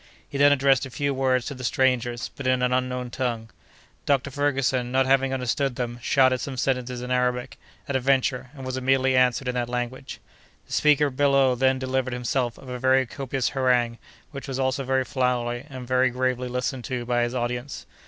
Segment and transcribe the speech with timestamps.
[0.27, 3.51] He then addressed a few words to the strangers, but in an unknown tongue.
[4.07, 4.31] Dr.
[4.31, 8.77] Ferguson, not having understood them, shouted some sentences in Arabic, at a venture, and was
[8.77, 10.19] immediately answered in that language.
[10.65, 13.99] The speaker below then delivered himself of a very copious harangue,
[14.31, 17.85] which was also very flowery and very gravely listened to by his audience.